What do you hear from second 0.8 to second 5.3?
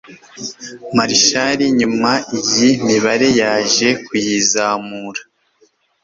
Marshall nyuma iyi mibare yaje kuyizamura